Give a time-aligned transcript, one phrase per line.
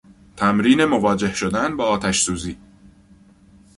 [0.37, 2.57] تمرین مواجه شدن با آتش سوزی